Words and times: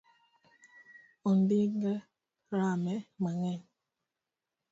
Onding’e 1.29 1.93
rame 2.57 2.95
mang’eny 3.23 3.55